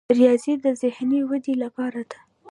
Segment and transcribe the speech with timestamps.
[0.17, 2.17] ریاضي د ذهني ودې لپاره ده.